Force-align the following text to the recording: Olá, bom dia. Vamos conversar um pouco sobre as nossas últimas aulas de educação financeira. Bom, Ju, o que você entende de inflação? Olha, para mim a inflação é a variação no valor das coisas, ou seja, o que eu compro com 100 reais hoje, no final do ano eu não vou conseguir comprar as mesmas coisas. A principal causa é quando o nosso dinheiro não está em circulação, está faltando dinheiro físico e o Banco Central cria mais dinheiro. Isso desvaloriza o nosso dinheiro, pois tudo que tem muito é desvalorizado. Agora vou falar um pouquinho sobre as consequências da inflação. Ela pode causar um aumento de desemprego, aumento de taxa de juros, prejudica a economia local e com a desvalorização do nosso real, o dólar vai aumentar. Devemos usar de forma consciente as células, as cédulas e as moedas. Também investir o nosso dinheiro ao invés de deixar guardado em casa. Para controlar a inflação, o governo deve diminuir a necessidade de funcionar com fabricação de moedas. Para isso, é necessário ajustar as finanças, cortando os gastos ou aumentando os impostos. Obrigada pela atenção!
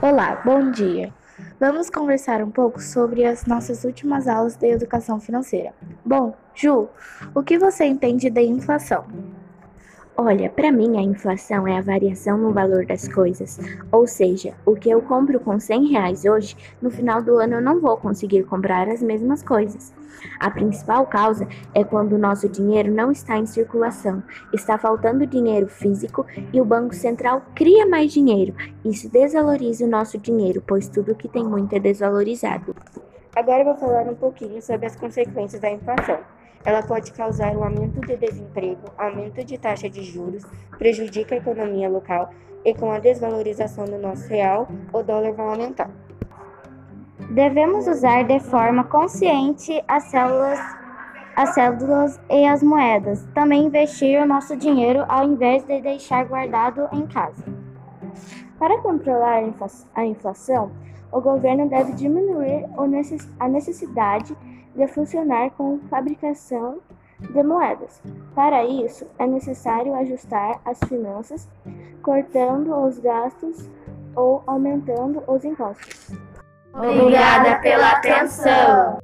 Olá, 0.00 0.40
bom 0.44 0.70
dia. 0.70 1.12
Vamos 1.58 1.90
conversar 1.90 2.40
um 2.40 2.52
pouco 2.52 2.80
sobre 2.80 3.24
as 3.24 3.44
nossas 3.46 3.82
últimas 3.82 4.28
aulas 4.28 4.54
de 4.54 4.68
educação 4.68 5.18
financeira. 5.18 5.74
Bom, 6.04 6.36
Ju, 6.54 6.88
o 7.34 7.42
que 7.42 7.58
você 7.58 7.84
entende 7.84 8.30
de 8.30 8.42
inflação? 8.42 9.04
Olha, 10.20 10.50
para 10.50 10.72
mim 10.72 10.98
a 10.98 11.00
inflação 11.00 11.64
é 11.68 11.78
a 11.78 11.80
variação 11.80 12.36
no 12.36 12.52
valor 12.52 12.84
das 12.84 13.06
coisas, 13.06 13.56
ou 13.92 14.04
seja, 14.04 14.52
o 14.66 14.74
que 14.74 14.90
eu 14.90 15.00
compro 15.00 15.38
com 15.38 15.60
100 15.60 15.92
reais 15.92 16.24
hoje, 16.24 16.56
no 16.82 16.90
final 16.90 17.22
do 17.22 17.38
ano 17.38 17.54
eu 17.54 17.62
não 17.62 17.80
vou 17.80 17.96
conseguir 17.96 18.42
comprar 18.42 18.88
as 18.88 19.00
mesmas 19.00 19.44
coisas. 19.44 19.94
A 20.40 20.50
principal 20.50 21.06
causa 21.06 21.46
é 21.72 21.84
quando 21.84 22.14
o 22.14 22.18
nosso 22.18 22.48
dinheiro 22.48 22.92
não 22.92 23.12
está 23.12 23.38
em 23.38 23.46
circulação, 23.46 24.20
está 24.52 24.76
faltando 24.76 25.24
dinheiro 25.24 25.68
físico 25.68 26.26
e 26.52 26.60
o 26.60 26.64
Banco 26.64 26.96
Central 26.96 27.40
cria 27.54 27.86
mais 27.86 28.12
dinheiro. 28.12 28.56
Isso 28.84 29.08
desvaloriza 29.08 29.84
o 29.84 29.88
nosso 29.88 30.18
dinheiro, 30.18 30.60
pois 30.66 30.88
tudo 30.88 31.14
que 31.14 31.28
tem 31.28 31.44
muito 31.44 31.72
é 31.74 31.78
desvalorizado. 31.78 32.74
Agora 33.38 33.62
vou 33.62 33.76
falar 33.76 34.02
um 34.02 34.16
pouquinho 34.16 34.60
sobre 34.60 34.86
as 34.86 34.96
consequências 34.96 35.62
da 35.62 35.70
inflação. 35.70 36.18
Ela 36.64 36.82
pode 36.82 37.12
causar 37.12 37.56
um 37.56 37.62
aumento 37.62 38.00
de 38.00 38.16
desemprego, 38.16 38.90
aumento 38.98 39.44
de 39.44 39.56
taxa 39.56 39.88
de 39.88 40.02
juros, 40.02 40.42
prejudica 40.76 41.36
a 41.36 41.38
economia 41.38 41.88
local 41.88 42.30
e 42.64 42.74
com 42.74 42.90
a 42.90 42.98
desvalorização 42.98 43.84
do 43.84 43.96
nosso 43.96 44.28
real, 44.28 44.66
o 44.92 45.04
dólar 45.04 45.34
vai 45.34 45.46
aumentar. 45.46 45.88
Devemos 47.30 47.86
usar 47.86 48.24
de 48.24 48.40
forma 48.40 48.82
consciente 48.82 49.84
as 49.86 50.10
células, 50.10 50.58
as 51.36 51.54
cédulas 51.54 52.20
e 52.28 52.44
as 52.44 52.60
moedas. 52.60 53.24
Também 53.34 53.66
investir 53.66 54.20
o 54.20 54.26
nosso 54.26 54.56
dinheiro 54.56 55.04
ao 55.08 55.24
invés 55.24 55.62
de 55.62 55.80
deixar 55.80 56.24
guardado 56.24 56.88
em 56.90 57.06
casa. 57.06 57.44
Para 58.58 58.78
controlar 58.78 59.44
a 59.94 60.04
inflação, 60.04 60.72
o 61.12 61.20
governo 61.20 61.68
deve 61.68 61.92
diminuir 61.92 62.66
a 63.38 63.48
necessidade 63.48 64.36
de 64.74 64.86
funcionar 64.86 65.50
com 65.50 65.80
fabricação 65.90 66.78
de 67.20 67.42
moedas. 67.42 68.00
Para 68.34 68.64
isso, 68.64 69.06
é 69.18 69.26
necessário 69.26 69.94
ajustar 69.94 70.60
as 70.64 70.78
finanças, 70.88 71.48
cortando 72.02 72.74
os 72.84 72.98
gastos 72.98 73.68
ou 74.14 74.42
aumentando 74.46 75.22
os 75.26 75.44
impostos. 75.44 76.12
Obrigada 76.72 77.58
pela 77.60 77.90
atenção! 77.90 78.98